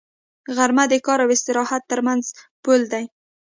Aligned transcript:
غرمه 0.55 0.83
د 0.91 0.93
کار 1.05 1.19
او 1.23 1.29
استراحت 1.35 1.81
تر 1.91 1.99
منځ 2.07 2.23
پل 2.63 2.81
دی 2.91 3.05